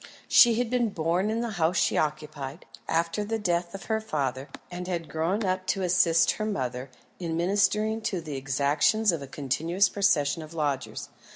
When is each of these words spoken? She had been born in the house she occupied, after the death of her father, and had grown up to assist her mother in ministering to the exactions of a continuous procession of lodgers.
She 0.27 0.55
had 0.55 0.71
been 0.71 0.89
born 0.89 1.29
in 1.29 1.41
the 1.41 1.49
house 1.61 1.77
she 1.77 1.95
occupied, 1.95 2.65
after 2.87 3.23
the 3.23 3.37
death 3.37 3.75
of 3.75 3.83
her 3.83 4.01
father, 4.01 4.49
and 4.71 4.87
had 4.87 5.07
grown 5.07 5.43
up 5.43 5.67
to 5.67 5.83
assist 5.83 6.31
her 6.37 6.45
mother 6.47 6.89
in 7.19 7.37
ministering 7.37 8.01
to 8.09 8.19
the 8.19 8.35
exactions 8.35 9.11
of 9.11 9.21
a 9.21 9.27
continuous 9.27 9.89
procession 9.89 10.41
of 10.41 10.55
lodgers. 10.55 11.09